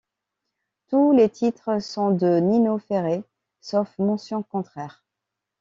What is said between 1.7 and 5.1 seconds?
sont de Nino Ferrer, sauf mention contraire.